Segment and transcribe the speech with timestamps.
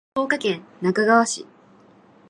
[0.15, 1.45] 福岡県那珂川市